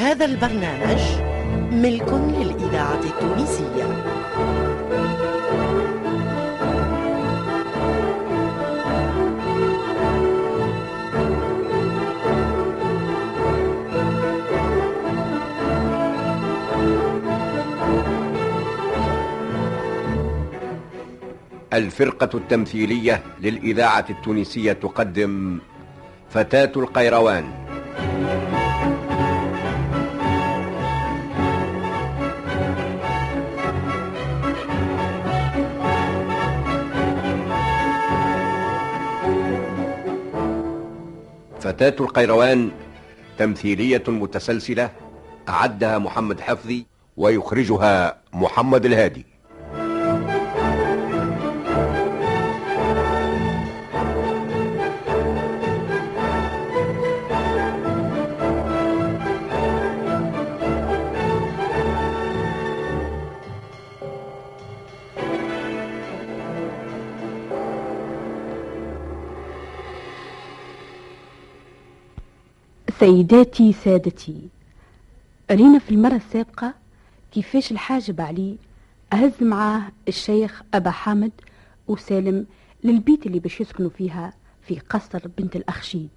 [0.00, 1.00] هذا البرنامج
[1.72, 3.84] ملك للإذاعة التونسية.
[21.72, 25.58] الفرقة التمثيلية للإذاعة التونسية تقدم
[26.30, 27.69] فتاة القيروان.
[41.70, 42.70] فتاة القيروان
[43.38, 44.90] تمثيلية متسلسلة
[45.48, 49.26] أعدها محمد حفظي ويخرجها محمد الهادي.
[73.00, 74.48] سيداتي سادتي.
[75.50, 76.74] رينا في المرة السابقة
[77.32, 78.58] كيفاش الحاجب علي
[79.12, 81.32] أهز معاه الشيخ أبا حامد
[81.88, 82.46] وسالم
[82.84, 86.10] للبيت اللي باش يسكنوا فيها في قصر بنت الأخشيد.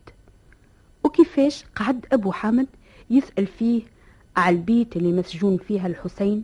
[1.04, 2.68] وكيفاش قعد أبو حامد
[3.10, 3.82] يسأل فيه
[4.38, 6.44] على البيت اللي مسجون فيها الحسين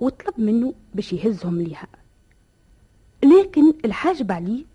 [0.00, 1.88] وطلب منه باش يهزهم ليها.
[3.24, 4.66] لكن الحاجب علي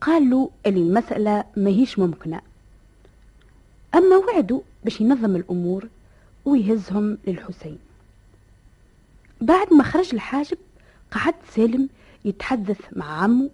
[0.00, 2.53] قال له المسألة ماهيش ممكنة.
[3.94, 5.88] أما وعدوا باش ينظم الأمور
[6.44, 7.78] ويهزهم للحسين.
[9.40, 10.58] بعد ما خرج الحاجب
[11.10, 11.88] قعد سالم
[12.24, 13.50] يتحدث مع عمه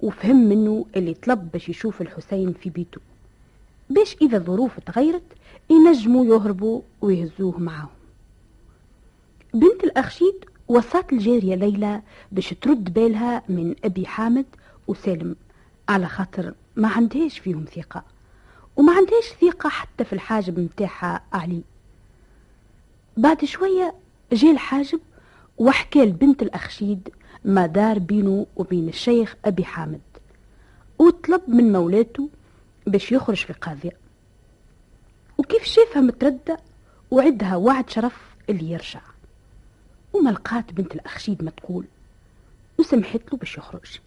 [0.00, 3.00] وفهم منه اللي طلب باش يشوف الحسين في بيته
[3.90, 5.22] باش إذا الظروف تغيرت
[5.70, 7.88] ينجموا يهربوا ويهزوه معاهم.
[9.54, 14.46] بنت الأخشيد وصات الجارية ليلى باش ترد بالها من أبي حامد
[14.88, 15.36] وسالم
[15.88, 18.13] على خاطر ما عندهاش فيهم ثقة.
[18.76, 21.62] وما عندهاش ثقة حتى في الحاجب متاعها علي.
[23.16, 23.94] بعد شوية
[24.32, 25.00] جاء الحاجب
[25.58, 27.08] وحكى لبنت الأخشيد
[27.44, 30.00] ما دار بينه وبين الشيخ أبي حامد.
[30.98, 32.28] وطلب من مولاته
[32.86, 33.96] باش يخرج في قاضية
[35.38, 36.58] وكيف شافها متردة
[37.10, 39.00] وعدها وعد شرف اللي يرجع.
[40.12, 41.84] وما لقات بنت الأخشيد ما تقول.
[42.78, 44.00] وسمحت له باش يخرج.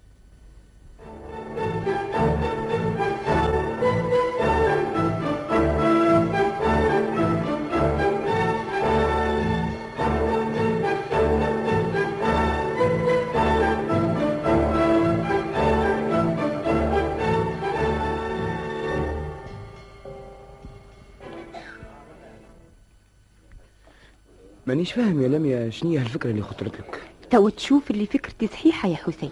[24.67, 27.01] مانيش فاهم يا لميا شنية هالفكرة اللي خطرت لك
[27.31, 29.31] تو تشوف اللي فكرتي صحيحة يا حسين.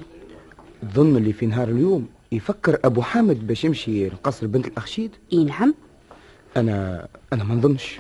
[0.82, 5.76] تظن اللي في نهار اليوم يفكر أبو حامد باش يمشي لقصر بنت الأخشيد؟ إي نعم.
[6.58, 8.00] أنا أنا ما نظنش.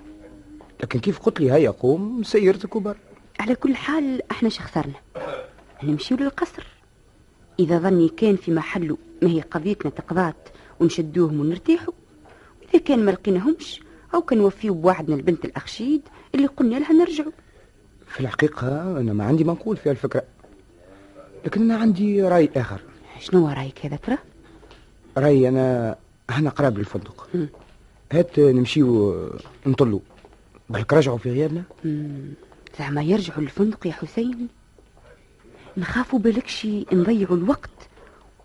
[0.83, 2.97] لكن كيف قلت لي هيا قوم سيرتك وبر
[3.39, 4.93] على كل حال إحنا شخسرنا
[5.83, 6.63] نمشيو للقصر.
[7.59, 11.93] إذا ظني كان في محله ما هي قضيتنا تقضات ونشدوهم ونرتاحوا
[12.61, 13.81] وإذا كان ما لقيناهمش
[14.15, 16.01] أو كان وفيو بوعدنا لبنت الأخشيد
[16.35, 17.31] اللي قلنا لها نرجعوا
[18.07, 20.23] في الحقيقة أنا ما عندي ما نقول في الفكرة
[21.45, 22.81] لكن أنا عندي رأي آخر.
[23.19, 24.17] شنو رأيك هذا ترى؟
[25.17, 25.95] رأي أنا
[26.29, 27.29] هنا قراب للفندق.
[28.11, 29.15] هات نمشيو
[29.67, 29.99] نطلوا
[30.69, 31.63] بالك رجعوا في غيابنا.
[32.79, 34.47] زعما يرجعوا للفندق يا حسين.
[35.77, 37.69] نخافوا بالكشي نضيعوا الوقت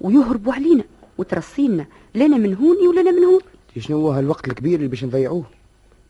[0.00, 0.84] ويهربوا علينا
[1.18, 3.40] وترصينا لنا من هوني ولنا من هون.
[3.78, 5.44] شنو هو هالوقت الكبير اللي باش نضيعوه؟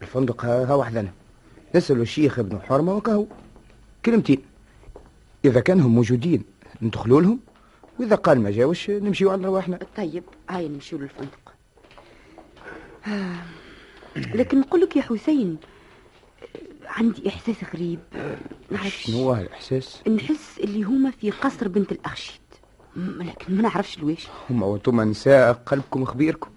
[0.02, 1.12] الفندق ها, وحدنا.
[1.74, 3.26] نسألوا الشيخ ابن حرمة وكهو.
[4.04, 4.42] كلمتين
[5.44, 6.44] إذا كانهم موجودين
[6.82, 7.40] ندخلوا لهم؟
[7.98, 11.54] وإذا قال ما جاوش نمشيو على رواحنا؟ طيب هاي نمشيو للفندق.
[13.06, 13.42] آه،
[14.16, 15.56] لكن نقول لك يا حسين
[16.86, 17.98] عندي إحساس غريب.
[18.70, 19.06] نعرفش.
[19.06, 22.40] شنو هو هالإحساس نحس اللي هما في قصر بنت الأخشيد.
[22.96, 24.28] لكن ما نعرفش لويش.
[24.50, 26.50] هم وأنتم نساء قلبكم خبيركم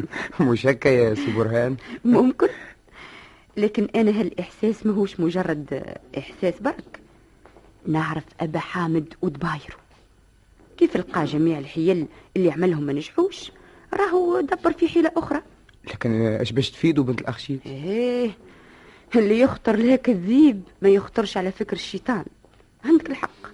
[0.40, 2.48] مش هكا يا سي برهان؟ ممكن.
[3.56, 7.00] لكن أنا هالإحساس ماهوش مجرد إحساس برك.
[7.86, 9.76] نعرف أبا حامد ودبايرو.
[10.76, 12.06] كيف لقى جميع الحيل
[12.36, 13.50] اللي عملهم ما نجحوش؟
[13.94, 15.42] راهو دبر في حيلة أخرى.
[15.84, 18.30] لكن إيش باش تفيدوا بنت الأخشيد إيه
[19.16, 22.24] اللي يخطر لها كذيب ما يخطرش على فكر الشيطان.
[22.84, 23.46] عندك الحق.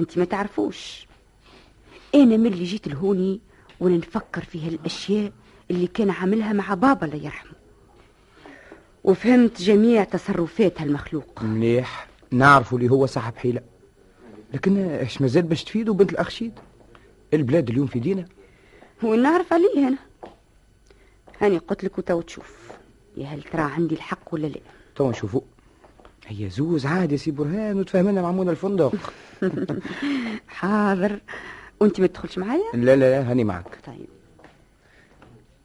[0.00, 1.06] أنت ما تعرفوش.
[2.14, 3.40] أنا من اللي جيت لهوني
[3.80, 5.32] وأنا نفكر في هالأشياء
[5.70, 7.57] اللي كان عاملها مع بابا الله يرحمه.
[9.08, 13.60] وفهمت جميع تصرفات هالمخلوق مليح نعرفوا اللي هو صاحب حيلة.
[14.54, 16.52] لكن إيش مازال باش تفيدوا بنت الأخشيد؟
[17.34, 18.24] البلاد اليوم في دينا.
[19.02, 19.98] وين نعرف عليه أنا؟
[21.40, 22.70] هاني قلت لك وتو تشوف.
[23.16, 24.60] يا هل ترى عندي الحق ولا لا؟
[24.96, 25.40] تو نشوفوا
[26.26, 28.94] هي زوز عادي سي برهان وتفهمنا مع مولى الفندق.
[30.48, 31.20] حاضر.
[31.80, 34.08] وانت ما تدخلش معايا؟ لا لا لا هاني معك طيب.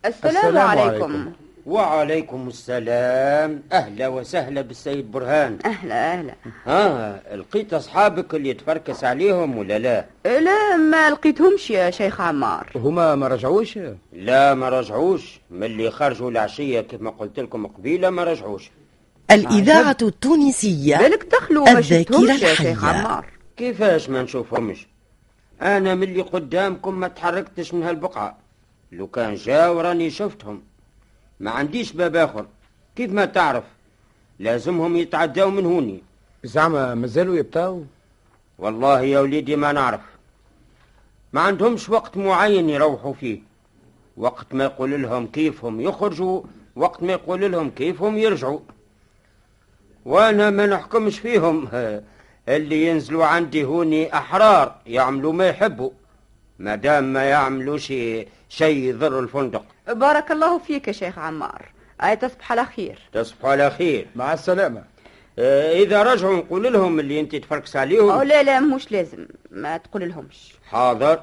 [0.05, 1.03] السلام, السلام عليكم.
[1.03, 1.31] عليكم.
[1.65, 3.63] وعليكم السلام.
[3.71, 5.59] أهلا وسهلا بالسيد برهان.
[5.65, 6.35] أهلا أهلا.
[6.65, 12.69] ها لقيت أصحابك اللي تفركس عليهم ولا لا؟ لا ما لقيتهمش يا شيخ عمار.
[12.75, 13.79] هما ما رجعوش؟
[14.13, 15.39] لا ما رجعوش.
[15.51, 18.71] من اللي خرجوا العشية كيف ما قلت لكم قبيلة ما رجعوش.
[19.31, 22.85] الإذاعة التونسية بالك دخلوا ما الذاكرة شفتهمش يا شيخ.
[22.85, 23.25] عمار.
[23.57, 24.87] كيفاش ما نشوفهمش؟
[25.61, 28.37] أنا من اللي قدامكم ما تحركتش من هالبقعة.
[28.91, 30.63] لو كان جاو راني شفتهم.
[31.39, 32.45] ما عنديش باب آخر.
[32.95, 33.63] كيف ما تعرف؟
[34.39, 36.01] لازمهم يتعداو من هوني.
[36.43, 37.83] زعما مازالوا يبتاو؟
[38.59, 40.01] والله يا وليدي ما نعرف.
[41.33, 43.39] ما عندهمش وقت معين يروحوا فيه.
[44.17, 46.41] وقت ما يقول لهم كيفهم يخرجوا
[46.75, 48.59] وقت ما يقول لهم كيفهم يرجعوا.
[50.05, 51.67] وأنا ما نحكمش فيهم.
[52.49, 55.91] اللي ينزلوا عندي هوني أحرار يعملوا ما يحبوا.
[56.59, 59.65] ما دام ما يعملوا شيء شيء يضر الفندق.
[59.87, 61.71] بارك الله فيك يا شيخ عمار.
[62.03, 62.99] أي تصبح على خير.
[63.13, 64.07] تصبحوا على خير.
[64.15, 64.83] مع السلامة.
[65.39, 69.27] آه، إذا رجعوا نقول لهم اللي أنت تفركس أو عليهم لا لا مش لازم.
[69.51, 70.53] ما تقول لهمش.
[70.69, 71.15] حاضر.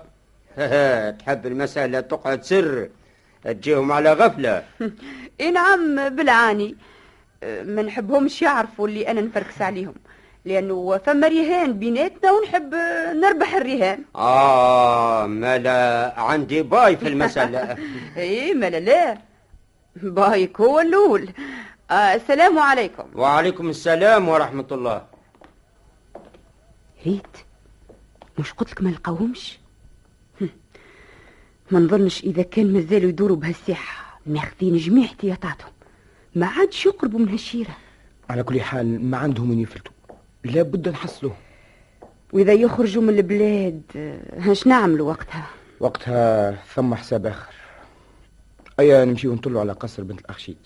[1.18, 2.88] تحب المسألة تقعد سر.
[3.44, 4.64] تجيهم على غفلة.
[5.40, 6.76] إي نعم بالعاني.
[7.42, 9.94] أه، ما نحبهمش يعرفوا اللي أنا نفركس عليهم.
[10.44, 12.75] لأنه فما رهان بيناتنا ونحب
[13.22, 17.76] نربح الرهان آه ما لا عندي باي في المسألة.
[18.16, 19.19] إي ما لا لا.
[19.96, 21.28] بايك هو الأول.
[21.90, 23.04] آه السلام عليكم.
[23.14, 25.02] وعليكم السلام ورحمة الله.
[27.06, 27.36] ريت
[28.38, 29.58] مش قلت لك ما لقاوهمش
[30.40, 30.48] هم.
[31.70, 35.72] ما نظنش إذا كان مازالوا يدوروا بهالساحه ماخذين جميع احتياطاتهم.
[36.34, 37.76] ما عادش يقربوا من هالشيرة.
[38.31, 39.93] على كل حال ما عندهم وين يفلتوا.
[40.44, 41.37] لابد نحصلوه
[42.32, 45.46] وإذا يخرجوا من البلاد آه، هاش نعملوا وقتها؟
[45.81, 47.54] وقتها ثم حساب آخر.
[48.81, 50.56] أيا نمشيو نطلوا على قصر بنت الأخشيد.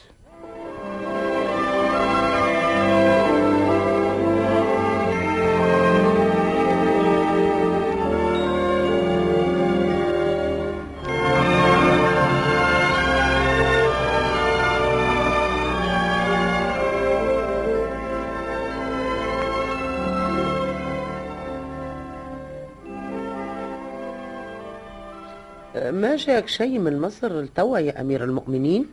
[26.26, 28.86] جاك شيء من مصر لتوا يا أمير المؤمنين؟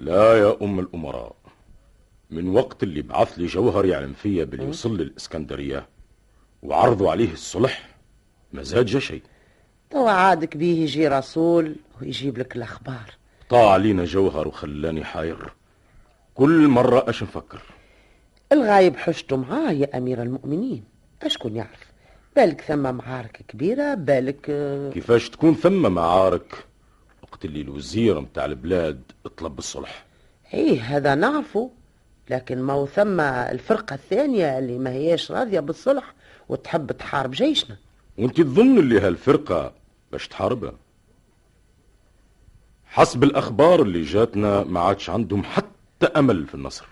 [0.00, 1.36] لا يا أم الأمراء.
[2.30, 5.88] من وقت اللي بعث لي جوهر يعلم فيا باللي وصل للإسكندرية
[6.62, 7.88] وعرضوا عليه الصلح
[8.52, 9.22] ما زاد جا شيء.
[9.90, 13.14] توا عادك بيه يجي رسول ويجيب لك الأخبار.
[13.50, 15.52] طاع علينا جوهر وخلاني حاير.
[16.34, 17.62] كل مرة أش نفكر؟
[18.52, 20.84] الغايب حشته معاه يا أمير المؤمنين.
[21.22, 21.92] أشكون يعرف؟
[22.36, 26.64] بالك ثم معارك كبيرة بالك آه، كيفاش تكون ثم معارك؟
[27.38, 30.04] وقت اللي الوزير متاع البلاد اطلب بالصلح
[30.54, 31.70] إيه هذا نعرفه
[32.30, 36.14] لكن ما ثم الفرقة الثانية اللي ما هياش راضية بالصلح
[36.48, 37.76] وتحب تحارب جيشنا.
[38.18, 39.72] وانت تظن اللي هالفرقة
[40.12, 40.72] باش تحاربها؟
[42.86, 46.86] حسب الأخبار اللي جاتنا ما عادش عندهم حتى أمل في النصر.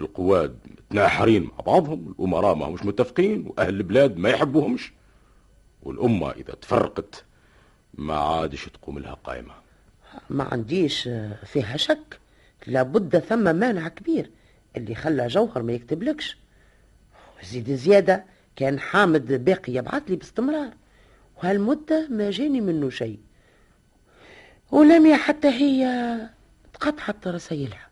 [0.00, 4.92] القواد متناحرين مع بعضهم الأمراء ما همش متفقين وأهل البلاد ما يحبوهمش.
[5.82, 7.24] والأمة إذا تفرقت
[7.94, 9.54] ما عادش تقوم لها قائمة.
[10.30, 12.20] ما عنديش آه، فيها شك.
[12.66, 14.30] لابد ثم مانع كبير.
[14.76, 16.36] اللي خلى جوهر ما يكتبلكش.
[17.44, 18.24] زيد زيادة
[18.56, 20.70] كان حامد باقي يبعث لي باستمرار.
[21.36, 23.18] وهالمدة ما جاني منه شيء.
[24.70, 25.86] ولم حتى هي
[26.72, 27.88] تقطعت رسائلها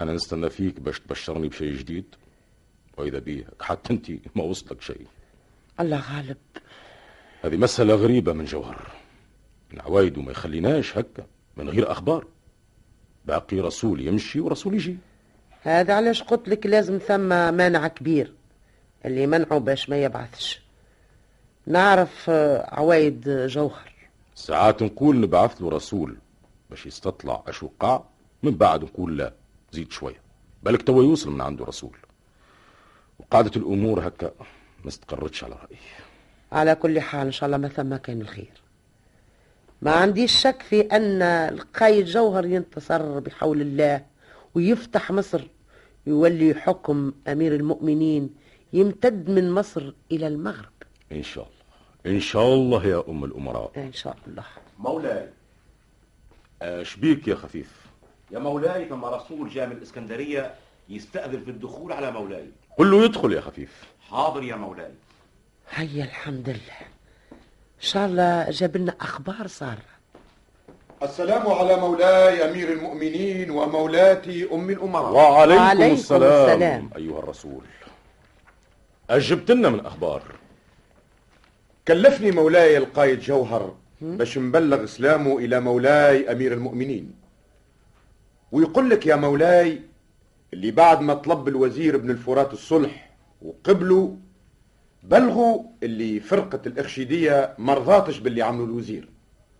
[0.00, 2.14] أنا نستنى فيك باش تبشرني بشيء جديد.
[2.96, 5.06] وإذا بيك حتى أنت ما وصلك شيء.
[5.80, 6.36] الله غالب.
[7.42, 8.90] هذه مسألة غريبة من جوهر.
[9.72, 12.26] من عوايده ما يخليناش هكا من غير أخبار.
[13.24, 14.96] باقي رسول يمشي ورسول يجي.
[15.62, 18.32] هذا علاش قلت لك لازم ثم مانع كبير.
[19.04, 20.62] اللي منعه باش ما يبعثش.
[21.66, 23.92] نعرف آه، عوايد جوهر.
[24.34, 26.16] ساعات نقول نبعث له رسول
[26.70, 28.02] باش يستطلع اش وقع
[28.42, 29.32] من بعد نقول لا
[29.72, 30.20] زيد شوية.
[30.62, 31.96] بالك توا يوصل من عنده رسول.
[33.18, 34.30] وقعدة الأمور هكا.
[34.86, 35.78] ما استقرتش على رأيي.
[36.52, 38.52] على كل حال إن شاء الله ما ثم كان الخير.
[39.82, 44.04] ما عنديش شك في أن القايد جوهر ينتصر بحول الله
[44.54, 45.42] ويفتح مصر
[46.06, 48.34] يولي حكم أمير المؤمنين
[48.72, 50.72] يمتد من مصر إلى المغرب.
[51.12, 52.16] إن شاء الله.
[52.16, 53.72] إن شاء الله يا أم الأمراء.
[53.76, 54.44] إن شاء الله.
[54.78, 55.28] مولاي.
[56.62, 57.86] اش بيك يا خفيف؟
[58.30, 60.54] يا مولاي ثم رسول جاء من الإسكندرية
[60.88, 62.50] يستأذن في الدخول على مولاي.
[62.78, 63.95] قل له يدخل يا خفيف.
[64.10, 64.92] حاضر يا مولاي.
[65.70, 66.80] هيا الحمد لله.
[67.76, 69.78] إن شاء الله جاب لنا أخبار صار
[71.02, 75.12] السلام على مولاي أمير المؤمنين ومولاتي أم الأمراء.
[75.12, 76.90] وعليكم, وعليكم السلام, السلام.
[76.96, 77.64] أيها الرسول.
[79.10, 80.22] أجبت لنا من أخبار.
[81.88, 87.14] كلفني مولاي القايد جوهر باش نبلغ إسلامه إلى مولاي أمير المؤمنين.
[88.52, 89.80] ويقول لك يا مولاي
[90.52, 93.05] اللي بعد ما طلب الوزير ابن الفرات الصلح
[93.42, 94.16] وقبلوا
[95.02, 99.08] بلغوا اللي فرقة الإخشيدية مرضاتش باللي عملوا الوزير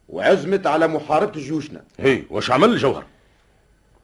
[0.09, 1.85] وعزمت على محاربة جيوشنا.
[1.99, 3.05] هي وش عمل الجوهر؟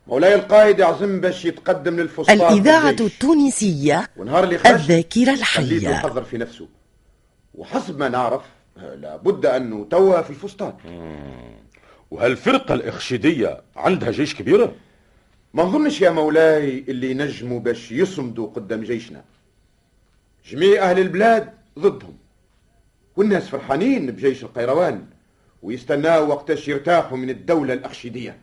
[0.07, 3.13] مولاي القايد يعزم باش يتقدم للفسطاط الإذاعة بالجيش.
[3.13, 5.89] التونسية ونهار اللي خرج الذاكرة الحية.
[5.89, 6.69] يحضر في نفسه.
[7.55, 8.43] وحسب ما نعرف
[8.77, 10.75] لابد أنه توا في الفسطاط.
[12.11, 14.75] وهالفرقة الإخشيدية عندها جيش كبيرة
[15.55, 19.25] ما نظنش يا مولاي اللي ينجموا باش يصمدوا قدام جيشنا.
[20.47, 22.17] جميع أهل البلاد ضدهم.
[23.17, 25.07] والناس فرحانين بجيش القيروان
[25.63, 28.39] ويستناوا وقتاش يرتاحوا من الدولة الأخشيدية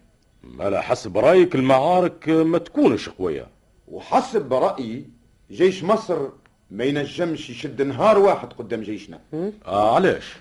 [0.60, 3.48] على حسب رأيك المعارك ما تكونش قوية.
[3.88, 5.10] وحسب برأيي
[5.51, 6.29] جيش مصر
[6.72, 9.20] ما ينجمش يشد نهار واحد قدام جيشنا.
[9.65, 10.38] آه علاش؟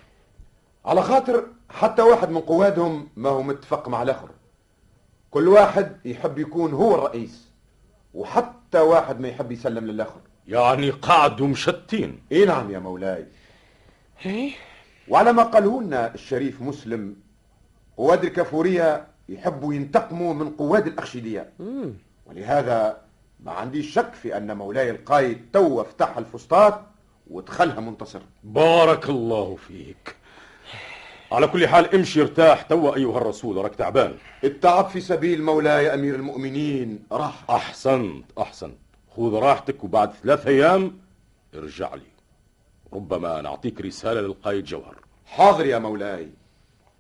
[0.85, 4.31] على خاطر حتى واحد من قوادهم ما هو متفق مع الآخر.
[5.31, 7.49] كل واحد يحب يكون هو الرئيس
[8.15, 10.21] وحتى واحد ما يحب يسلم للآخر.
[10.49, 12.21] يعني قعدوا مشتين.
[12.33, 13.27] إي نعم يا مولاي.
[15.09, 17.17] وعلى ما قاله لنا الشريف مسلم
[17.97, 21.51] قواد الكافورية يحبوا ينتقموا من قواد الأخشيدية
[22.27, 23.01] ولهذا
[23.45, 26.81] ما عنديش شك في أن مولاي القايد تو فتح الفسطاط
[27.31, 28.21] ودخلها منتصر.
[28.45, 30.17] بارك الله فيك.
[31.33, 34.15] على كل حال امشي ارتاح توا أيها الرسول وراك تعبان.
[34.45, 37.05] التعب في سبيل مولاي أمير المؤمنين.
[37.13, 37.51] راح.
[37.51, 38.88] أحسنت أحسنت.
[39.19, 40.99] خذ راحتك وبعد ثلاث أيام
[41.55, 42.11] ارجع لي.
[42.93, 44.97] ربما نعطيك رسالة للقايد جوهر
[45.27, 46.29] حاضر يا مولاي.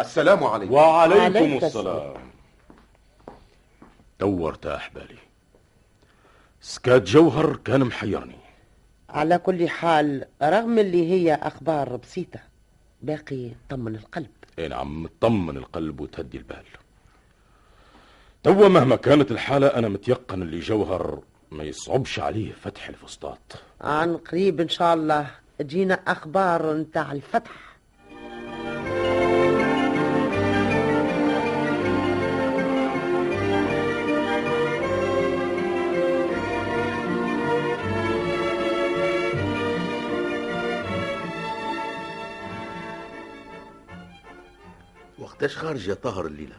[0.00, 0.72] السلام عليكم.
[0.72, 2.30] وعليكم وعليك السلام.
[4.18, 5.18] تو ارتاح بالي
[6.60, 8.38] سكات جوهر كان محيرني.
[9.08, 12.40] على كل حال رغم اللي هي أخبار بسيطة
[13.02, 14.30] باقي طمن القلب.
[14.58, 16.64] إي نعم تطمن القلب وتهدي البال.
[18.42, 23.38] توا مهما كانت الحالة أنا متيقن اللي جوهر ما يصعبش عليه فتح الفسطاط.
[23.80, 27.68] عن قريب إن شاء الله تجينا أخبار نتاع الفتح.
[45.18, 46.56] وقتاش خارج يا طاهر الليلة؟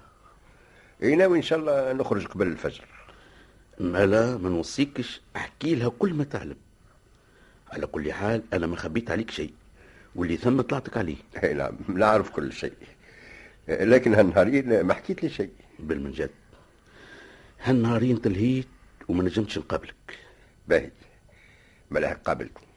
[1.03, 2.85] اي ناوي ان شاء الله نخرج قبل الفجر.
[3.79, 6.55] ما لا ما نوصيكش أحكي لها كل ما تعلم.
[7.71, 9.53] على كل حال أنا ما خبيت عليك شيء
[10.15, 11.15] واللي ثم طلعتك عليه.
[11.43, 12.73] اي نعم نعرف كل شيء.
[13.67, 15.51] لكن هالنهارين ما حكيت لي شيء.
[15.79, 16.29] بالمنجد.
[17.63, 18.67] هالنهارين تلهيت
[19.07, 20.19] وما نجمتش نقابلك.
[20.67, 20.91] باهي.
[21.91, 22.67] ملاحق قابلتني.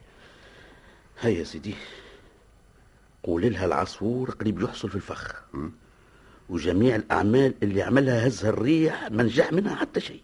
[1.21, 1.75] هيا يا سيدي.
[3.23, 5.42] قول لها العصفور قريب يحصل في الفخ.
[6.49, 10.23] وجميع الأعمال اللي عملها هزها الريح ما نجح منها حتى شيء.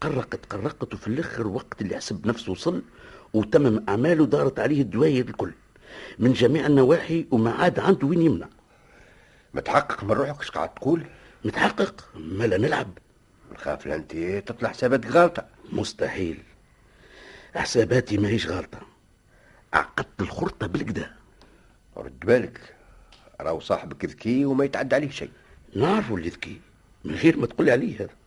[0.00, 2.82] قرقت قرقت وفي الآخر وقت اللي حسب نفسه وصل
[3.34, 5.52] وتمم أعماله دارت عليه الدواير الكل
[6.18, 8.48] من جميع النواحي وما عاد عنده وين يمنع.
[9.54, 11.04] متحقق من روحك إيش قاعد تقول؟
[11.44, 12.98] متحقق؟ ما لا نلعب.
[13.52, 14.12] نخاف لا انت
[14.46, 15.46] تطلع حساباتك غلطة.
[15.72, 16.42] مستحيل.
[17.54, 18.78] حساباتي ماهيش غلطة.
[19.72, 21.10] عقدت الخرطة بالكدا
[21.96, 22.74] رد بالك.
[23.40, 25.30] راهو صاحبك ذكي وما يتعدى عليه شيء.
[25.76, 26.60] نعرفه اللي ذكي
[27.04, 28.19] من غير ما تقول لي عليه هذا.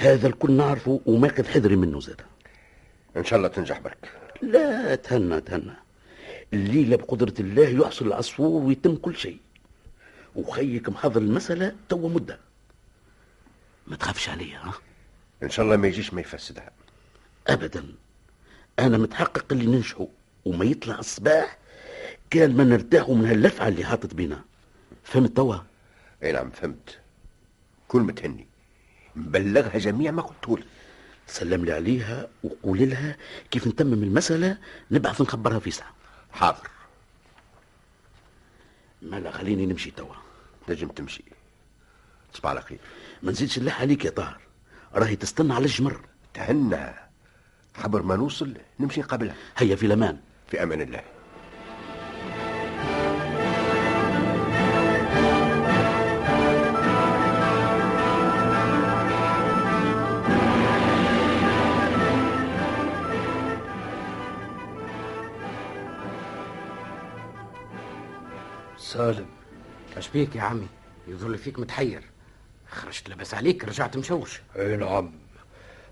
[0.00, 2.20] هذا الكل نعرفه وما قد حذري منه زاد
[3.16, 4.12] إن شاء الله تنجح برك.
[4.42, 5.74] لا تهنى تهنى.
[6.52, 9.38] الليلة بقدرة الله يحصل العصفور ويتم كل شيء.
[10.36, 12.38] وخيك محضر المسألة توا مدة.
[13.86, 14.72] ما تخافش عليها ها؟
[15.42, 16.70] إن شاء الله ما يجيش ما يفسدها.
[17.46, 17.84] أبدا.
[18.78, 20.06] أنا متحقق اللي ننجحوا
[20.44, 21.58] وما يطلع الصباح
[22.30, 24.44] كان ما نرتاحوا من هاللفعة اللي حاطط بينا.
[25.04, 25.56] فهمت توا؟
[26.22, 26.98] أي نعم فهمت.
[27.88, 28.46] كل متهني
[29.18, 30.66] مبلغها جميع ما قلت لك.
[31.26, 33.16] سلم لي عليها وقول لها
[33.50, 34.58] كيف نتمم المسألة
[34.90, 35.92] نبعث نخبرها في ساعة.
[36.32, 36.70] حاضر.
[39.02, 40.14] مالا خليني نمشي توا.
[40.68, 41.24] نجم تمشي.
[42.32, 42.78] تصبح على خير.
[43.22, 44.40] ما نزيدش نلح عليك يا طاهر.
[44.94, 46.00] راهي تستنى على الجمر.
[46.34, 46.94] تهنى.
[47.74, 50.18] حبر ما نوصل نمشي نقابلها هيا في الأمان.
[50.50, 51.17] في أمان الله.
[68.98, 69.26] سالم.
[69.96, 70.66] اش بيك يا عمي؟
[71.08, 72.02] يظل فيك متحير.
[72.68, 74.40] خرجت لبس عليك رجعت مشوش.
[74.56, 75.10] اي نعم.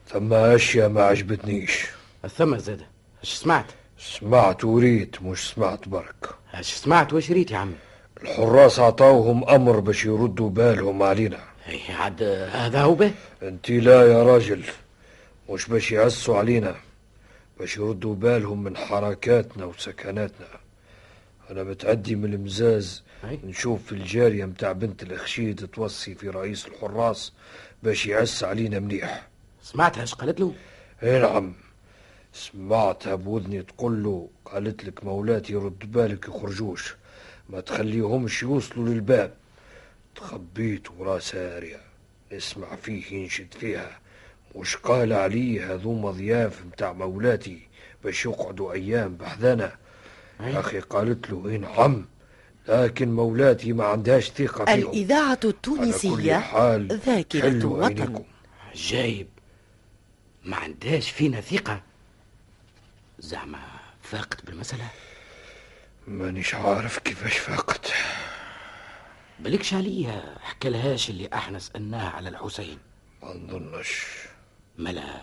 [0.08, 1.86] ثم اشياء ما عجبتنيش؟
[2.24, 2.82] الثم زاد
[3.22, 3.66] اش سمعت؟
[3.98, 6.28] سمعت وريت مش سمعت برك.
[6.54, 7.74] اش سمعت؟ واش ريت يا عمي؟
[8.22, 11.40] الحراس عطاوهم أمر باش يردوا بالهم علينا.
[11.68, 12.22] إي عاد
[12.52, 14.62] هذا هو به؟ أنت لا يا راجل.
[15.50, 16.74] مش باش يعسوا علينا
[17.58, 20.65] باش يردوا بالهم من حركاتنا وسكناتنا.
[21.50, 23.02] أنا متعدي من المزاز.
[23.24, 23.40] أي.
[23.44, 27.32] نشوف في الجارية متاع بنت الأخشيد توصي في رئيس الحراس
[27.82, 29.28] باش يعس علينا مليح.
[29.62, 30.54] سمعتها اش قالت له؟
[31.02, 31.54] إي نعم.
[32.32, 36.94] سمعتها بودني تقول له قالت لك مولاتي رد بالك يخرجوش.
[37.48, 39.34] ما تخليهمش يوصلوا للباب.
[40.14, 41.80] تخبيت ورا سارية
[42.32, 43.98] نسمع فيه ينشد فيها.
[44.54, 47.58] وش قال عليه هذوما ضياف متاع مولاتي
[48.04, 49.72] باش يقعدوا أيام بحذانا.
[50.40, 52.04] أخي قالت له إيه نعم
[52.68, 54.78] لكن مولاتي ما عندهاش ثقة فيهم.
[54.78, 57.84] الإذاعة على كل التونسية حال ذاكرة وطن.
[57.84, 58.24] عينيكم.
[58.74, 59.28] جايب
[60.44, 61.82] ما عندهاش فينا ثقة.
[63.18, 63.58] زعما
[64.02, 64.88] فاقت بالمسألة؟
[66.08, 67.92] مانيش عارف كيفاش فاقت
[69.40, 70.36] بلكش عليا.
[70.40, 72.78] حكى لهاش اللي إحنا سألناه على الحسين.
[73.22, 74.06] ما نظنش.
[74.78, 75.20] ملا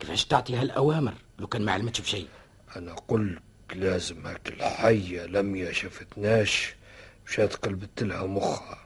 [0.00, 2.28] كيفاش تعطي هالأوامر لو كان ما علمتش بشيء؟
[2.76, 3.38] أنا قلت
[3.72, 6.74] لازم هاك الحية لميا شفتناش
[7.26, 8.78] مشات قلبت لها مخها.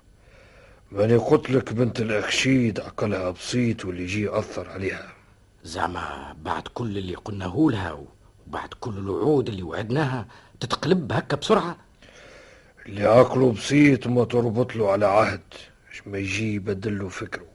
[0.93, 5.13] ماني قلت لك بنت الأخشيد عقلها بسيط واللي يجي أثر عليها.
[5.65, 8.07] زعما بعد كل اللي قلناه لها
[8.47, 10.27] وبعد كل الوعود اللي وعدناها
[10.61, 11.77] تتقلب هكا بسرعة؟
[12.87, 15.41] اللي عقله بسيط ما تربط له على عهد
[15.93, 17.47] مش ما يجي يبدل له فكره.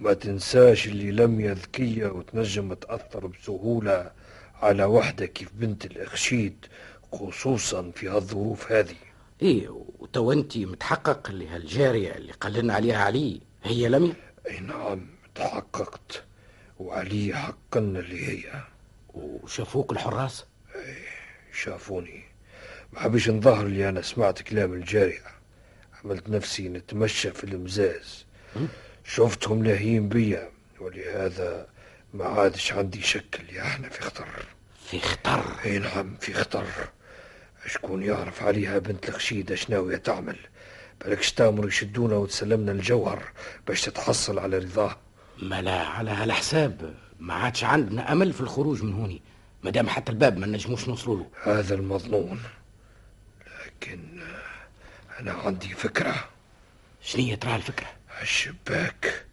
[0.00, 4.10] ما تنساش اللي لميا ذكية وتنجم تأثر بسهولة.
[4.62, 6.66] على وحدة كيف بنت الأخشيد
[7.12, 8.96] خصوصا في هالظروف هذه.
[9.42, 9.68] إيه
[9.98, 14.14] وتو أنت متحقق اللي هالجارية اللي قال عليها علي؟ هي لمي؟
[14.50, 16.24] أي نعم تحققت.
[16.78, 18.62] وعلي حقا اللي هي.
[19.14, 20.44] وشافوك الحراس؟
[21.52, 22.22] شافوني.
[22.92, 25.22] ما حبيش نظهر اللي أنا سمعت كلام الجارية.
[26.04, 28.26] عملت نفسي نتمشى في المزاز.
[29.04, 30.50] شفتهم لاهيين بيا.
[30.80, 31.68] ولهذا
[32.14, 34.28] ما عادش عندي شك اللي إحنا في خطر.
[34.90, 36.66] في خطر؟ اي نعم في خطر.
[37.66, 40.36] شكون يعرف عليها بنت الخشيدة شناوية تعمل؟
[41.00, 43.32] بالكش تامر يشدونا وتسلمنا الجوهر
[43.66, 44.96] باش تتحصل على رضاه.
[45.42, 46.94] ملا على هالحساب.
[47.20, 49.22] ما عادش عندنا أمل في الخروج من هوني.
[49.62, 51.30] مادام حتى الباب ما نجموش نوصلوا له.
[51.42, 52.42] هذا المظنون.
[53.66, 54.00] لكن
[55.20, 56.28] أنا عندي فكرة.
[57.02, 57.86] شنية ترى الفكرة؟
[58.22, 59.24] الشباك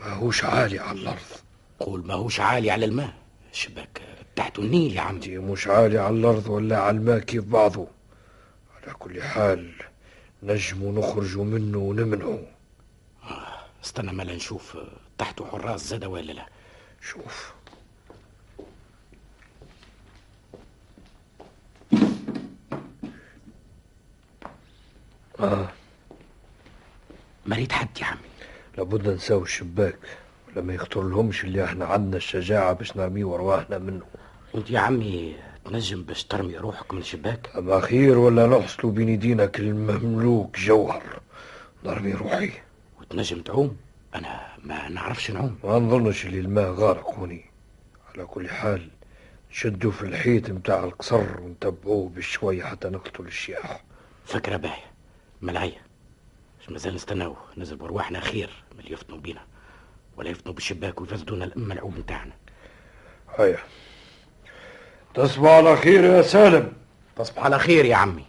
[0.00, 1.45] ماهوش عالي على الأرض.
[1.80, 3.14] قول ماهوش عالي على الماء.
[3.52, 4.02] الشباك
[4.36, 7.86] تحت النيل يا عمي دي مش عالي على الأرض ولا على الماء كيف بعضه.
[8.76, 9.72] على كل حال
[10.42, 12.46] نجموا نخرجوا منه ونمنعوا
[13.84, 14.78] استنى مالا نشوف
[15.18, 16.46] تحته حراس زاد ولا لا؟
[17.00, 17.52] شوف.
[25.40, 25.68] آه.
[27.46, 28.20] مريت حد يا عمي.
[28.78, 29.98] لابد نساوي الشباك.
[30.56, 34.04] ولا ما يخطر لهمش اللي إحنا عندنا الشجاعة باش نرميه ورواحنا منه.
[34.54, 39.60] وانت يا عمي تنجم باش ترمي روحك من الشباك؟ أما خير ولا نحصلوا بين يدينك
[39.60, 41.20] المملوك جوهر؟
[41.84, 42.50] نرمي روحي.
[43.00, 43.76] وتنجم تعوم؟
[44.14, 45.58] أنا ما نعرفش نعوم.
[45.64, 47.44] ما نظنش اللي الماء غارق هوني
[48.14, 48.88] على كل حال
[49.50, 53.84] نشدوا في الحيط متاع القصر ونتبعوه بشوية حتى نقتلوا الشياح.
[54.24, 54.90] فكرة باهية.
[55.42, 55.86] ملعية
[56.68, 59.40] مازال نستناو نزل برواحنا خير من اللي يفطنوا بينا.
[60.16, 62.32] ولا يفطنوا بالشباك ويفسدونا الأم العوب نتاعنا.
[63.38, 63.58] هيا.
[65.14, 66.72] تصبح على خير يا سالم.
[67.16, 68.26] تصبح على خير يا عمي.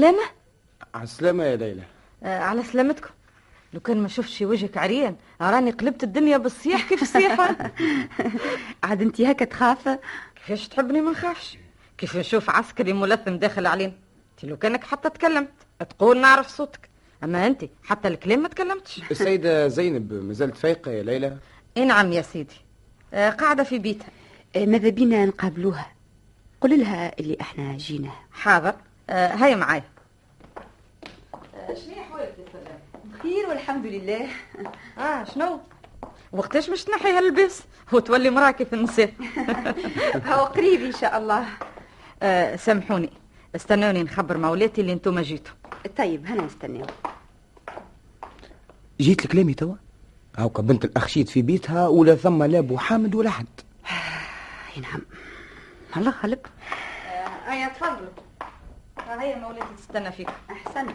[0.00, 0.30] ليلى ها سلامة؟
[0.94, 1.82] على السلامة يا ليلى.
[2.22, 3.10] آه على سلامتكم.
[3.72, 7.56] لو كان ما شفتش وجهك عريان راني قلبت الدنيا بالصياح كيف الصيحة
[8.84, 9.98] عاد انت هكا تخاف
[10.36, 11.58] كيفاش تحبني ما نخافش.
[11.98, 13.92] كيف نشوف عسكري ملثم داخل علينا.
[14.32, 15.48] انت لو كانك حتى تكلمت
[15.90, 16.88] تقول نعرف صوتك.
[17.24, 19.02] أما انت حتى الكلام ما تكلمتش.
[19.10, 21.36] السيدة زينب ما زالت فايقة يا ليلى؟
[21.76, 22.54] إي نعم يا سيدي.
[23.14, 24.08] آه، قاعدة في بيتها.
[24.56, 25.92] آه، ماذا بينا نقابلوها؟
[26.60, 28.74] قل لها اللي إحنا جينا حاضر.
[29.10, 29.82] هيا معايا.
[31.68, 34.28] شنو احوالك يا سلام بخير والحمد لله.
[34.98, 35.60] آه شنو؟
[36.32, 39.12] وقتاش مش تنحي هاللباس وتولي مراكي في النساء
[40.26, 41.44] هو قريب إن شاء الله.
[42.22, 43.10] آه سامحوني.
[43.56, 45.54] استنوني نخبر مولاتي اللي أنتم جيتوا
[45.98, 46.86] طيب هنا نستناو.
[49.00, 49.74] جيت لكلامي توا؟
[50.38, 53.46] هاوكا بنت الأخ شيت في بيتها ولا ثم لا أبو حامد ولا حد.
[54.76, 55.00] أي نعم.
[55.96, 56.46] الله خلق
[57.46, 58.10] هيا تفضلوا.
[59.18, 60.28] هيا مولاتي تستنى فيك.
[60.50, 60.86] أحسن.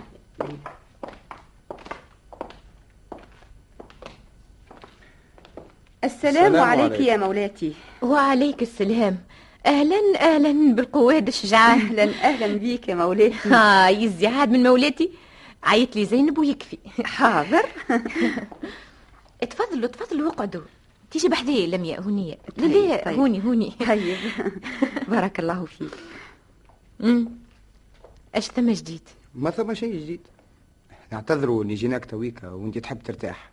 [6.04, 7.04] السلام, السلام عليك عليكم.
[7.04, 7.74] يا مولاتي.
[8.02, 9.18] وعليك السلام.
[9.66, 13.50] أهلا أهلا بالقواد الشجعان أهلا أهلا بيك يا مولاتي.
[13.50, 15.12] ها يزي عاد من مولاتي.
[15.64, 16.78] عيط لي زينب ويكفي.
[17.06, 17.66] حاضر.
[19.50, 20.62] تفضلوا تفضلوا اقعدوا.
[21.12, 23.20] تيجي بحذايا لمياء هونية لا طيب، لا طيب.
[23.20, 24.18] هوني هوني طيب.
[25.12, 25.92] بارك الله فيك.
[28.36, 29.02] اش ثم جديد؟
[29.36, 30.20] ما ثم شيء جديد.
[31.12, 33.52] نعتذروا اني جيناك تويكا وانت تحب ترتاح.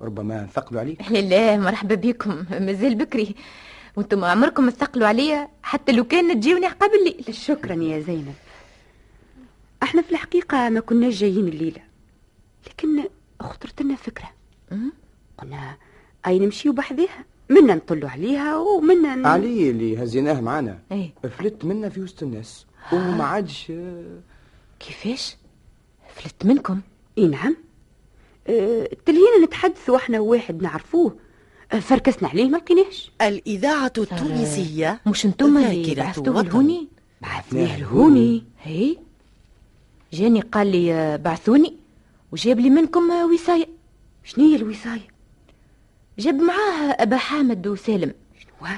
[0.00, 1.10] ربما ثقلوا عليك.
[1.10, 2.44] لا لا مرحبا بكم.
[2.66, 3.34] مازال بكري.
[3.96, 5.48] وأنتم عمركم تثقلوا عليا.
[5.62, 7.34] حتى لو كان تجيوني قبل الليل.
[7.34, 8.34] شكرا يا زينب.
[9.82, 11.82] إحنا في الحقيقة ما كناش جايين الليلة.
[12.66, 13.04] لكن
[13.40, 14.30] خطرت لنا فكرة.
[14.72, 14.92] أمم.
[15.38, 15.76] قلنا
[16.26, 19.26] أي نمشيو بحذاها منا نطلوا عليها ومنا ن...
[19.26, 20.78] علي اللي هزيناه معانا.
[20.92, 21.10] إيه.
[21.38, 22.66] فلت منا في وسط الناس.
[22.92, 23.72] وما عادش.
[24.80, 25.36] كيفاش؟
[26.14, 26.80] فلت منكم.
[27.18, 27.56] إي نعم.
[28.46, 31.16] أه تلهينا نتحدثوا إحنا وواحد نعرفوه.
[31.72, 33.12] أه، فركسنا عليه ما لقيناش.
[33.22, 36.42] الإذاعة التونسية مش أنتم اللي بعثتوه.
[36.42, 36.88] لهوني
[37.20, 38.96] بعثناه لهوني هي؟
[40.12, 41.76] جاني قال لي آه، بعثوني.
[42.32, 43.68] وجاب لي منكم وصاية.
[44.24, 45.08] شنو هي الوصاية؟
[46.18, 48.14] جاب معاه أبا حامد وسالم.
[48.40, 48.68] شنو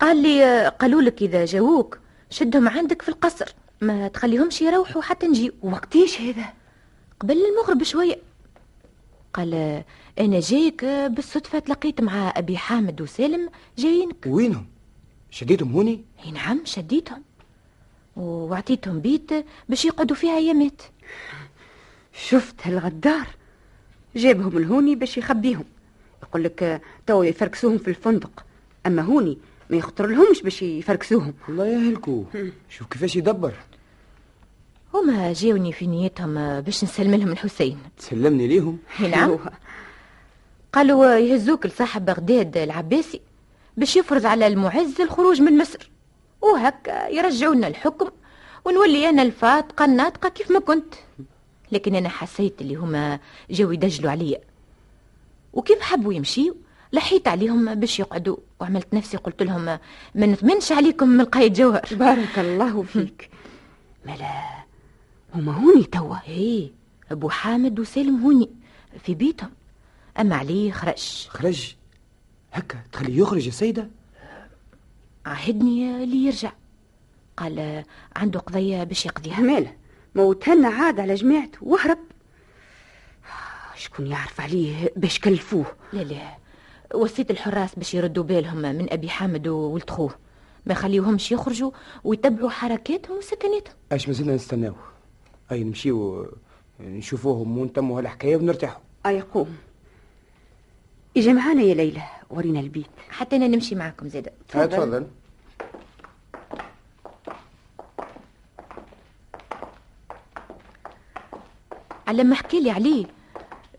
[0.00, 1.98] قال لي قالوا لك إذا جاووك
[2.30, 3.54] شدهم عندك في القصر.
[3.80, 6.52] ما تخليهمش يروحوا حتى نجيو وقتيش هذا؟
[7.20, 8.18] قبل المغرب شوية.
[9.34, 9.54] قال
[10.18, 14.26] أنا جايك بالصدفة تلقيت مع أبي حامد وسالم جايينك.
[14.26, 14.66] وينهم؟
[15.30, 17.22] شديتهم هوني؟ إي نعم شديتهم.
[18.16, 19.30] وعطيتهم بيت
[19.68, 20.82] باش يقعدوا فيها أيامات.
[22.12, 23.26] شفت هالغدار؟
[24.16, 25.64] جابهم لهوني باش يخبيهم.
[26.22, 28.44] يقول لك تو يفركسوهم في الفندق.
[28.86, 29.38] أما هوني
[29.70, 31.34] ما يخطر لهمش باش يفركسوهم.
[31.48, 32.24] الله يهلكوا
[32.68, 33.52] شوف كيفاش يدبر.
[34.94, 37.78] هما جاوني في نيتهم باش نسلم لهم الحسين.
[37.98, 39.38] تسلمني ليهم؟ إي نعم.
[40.72, 43.20] قالوا يهزوك لصاحب بغداد العباسي
[43.76, 45.90] باش يفرض على المعز الخروج من مصر.
[46.40, 48.08] وهكا يرجعونا الحكم
[48.64, 50.94] ونولي أنا الفاتقة الناطقة كيف ما كنت.
[51.72, 54.40] لكن أنا حسيت اللي هما جاو يدجلوا عليا.
[55.52, 56.54] وكيف حبوا يمشيوا
[56.92, 58.36] لحيت عليهم باش يقعدوا.
[58.60, 59.64] وعملت نفسي قلت لهم
[60.14, 61.88] ما نثمنش عليكم من القايد جوهر.
[61.92, 63.30] بارك الله فيك.
[64.06, 64.64] ملا
[65.34, 66.16] هما هوني توا.
[66.28, 66.70] إيه.
[67.10, 68.50] أبو حامد وسالم هوني
[69.04, 69.50] في بيتهم.
[70.20, 71.26] أما عليه خرج.
[71.28, 71.74] خرج؟
[72.52, 73.88] هكا تخليه يخرج يا سيدة؟
[75.26, 76.52] عهدني اللي يرجع.
[77.36, 77.84] قال
[78.16, 79.40] عنده قضية باش يقضيها.
[79.40, 79.72] ماله
[80.14, 81.98] موتهن عاد على جماعته وهرب
[83.76, 85.66] شكون يعرف عليه باش كلفوه.
[85.92, 86.39] لا لا.
[86.94, 90.14] وصيت الحراس باش يردوا بالهم من أبي حامد وولد خوه.
[90.66, 91.70] ما يخليوهمش يخرجوا
[92.04, 94.74] ويتبعوا حركاتهم وسكناتهم أش مازلنا نستناو
[95.52, 96.26] أي نمشيو
[96.80, 98.80] نشوفوهم ونتموا هالحكاية ونرتاحوا.
[99.06, 99.56] أي قوم.
[101.16, 102.02] أجي معانا يا ليلى.
[102.30, 102.86] ورينا البيت.
[103.10, 105.06] حتى أنا نمشي معاكم زيادة ها، تفضل.
[112.06, 113.06] على ما حكي لي عليه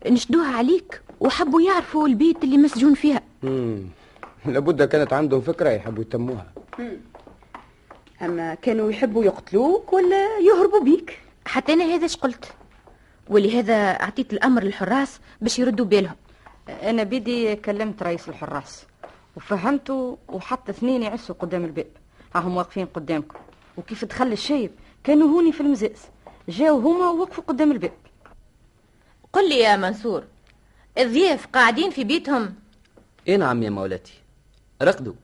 [0.06, 1.02] نشدوها عليك.
[1.22, 3.22] وحبوا يعرفوا البيت اللي مسجون فيها.
[3.42, 3.86] مم.
[4.46, 6.46] لابد كانت عندهم فكرة يحبوا يتموها.
[8.22, 12.52] أما كانوا يحبوا يقتلوك ولا يهربوا بيك؟ حتى أنا هذا اش قلت؟
[13.28, 16.16] ولهذا أعطيت الأمر للحراس باش يردوا بالهم
[16.68, 18.86] أنا بدي كلمت رئيس الحراس
[19.36, 21.86] وفهمته وحتى اثنين يعسوا قدام الباب.
[22.36, 23.38] راهم واقفين قدامكم.
[23.76, 24.70] وكيف دخل الشايب
[25.04, 26.02] كانوا هوني في المزاز.
[26.48, 27.92] جاو هما ووقفوا قدام الباب.
[29.32, 30.24] قل لي يا منصور
[30.98, 32.54] الضيف قاعدين في بيتهم.
[33.28, 34.12] اي نعم يا مولاتي.
[34.82, 35.14] رقدوا.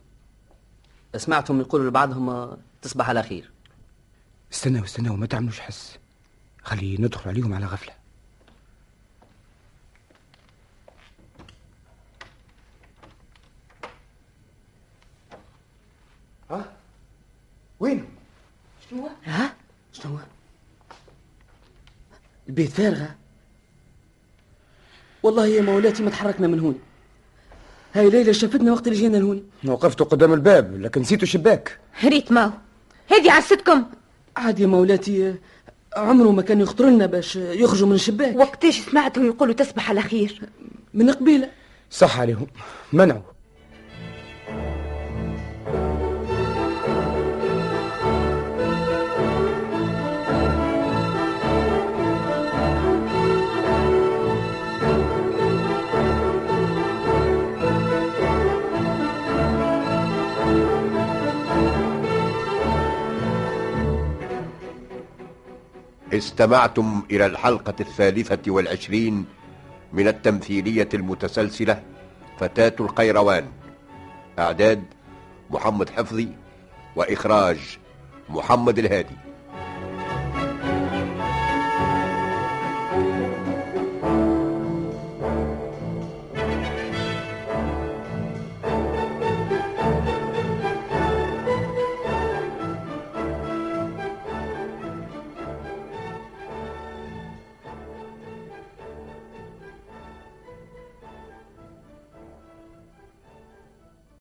[1.16, 3.50] سمعتهم يقولوا لبعضهم تصبح على خير.
[4.52, 5.98] استنوا استنوا ما تعملوش حس.
[6.62, 7.94] خلي ندخل عليهم على غفلة.
[16.50, 16.72] ها؟
[17.80, 18.08] وين؟
[18.90, 19.56] شنو ها؟
[19.92, 20.18] شنو
[22.48, 23.14] البيت فارغة.
[25.22, 26.78] والله يا مولاتي ما تحركنا من هون.
[27.94, 31.78] هاي ليلى شافتنا وقت اللي جينا لهوني وقفت قدام الباب لكن نسيتوا الشباك.
[32.04, 32.50] ريت ماو.
[33.08, 33.84] هذه عستكم
[34.36, 35.34] عاد يا مولاتي
[35.96, 38.36] عمره ما كان يخطر لنا باش يخرجوا من الشباك.
[38.36, 40.42] وقتاش سمعتهم يقولوا تسبح على خير.
[40.94, 41.50] من قبيلة.
[41.90, 42.46] صح عليهم.
[42.92, 43.22] منعوا.
[66.18, 69.24] استمعتم إلى الحلقة الثالثة والعشرين
[69.92, 71.82] من التمثيلية المتسلسلة
[72.38, 73.46] فتاة القيروان.
[74.38, 74.84] إعداد
[75.50, 76.28] محمد حفظي
[76.96, 77.78] وإخراج
[78.28, 79.27] محمد الهادي.